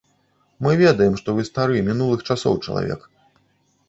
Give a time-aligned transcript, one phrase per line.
[0.67, 3.05] Мы ведаем, што вы стары, мінулых часоў чалавек.